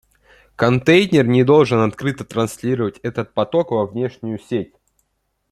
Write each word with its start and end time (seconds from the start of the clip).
Контейнер 0.55 1.27
не 1.27 1.43
должен 1.43 1.79
открыто 1.81 2.23
транслировать 2.25 2.97
этот 3.03 3.35
поток 3.35 3.69
во 3.69 3.85
внешнюю 3.85 4.39
сеть 4.39 4.73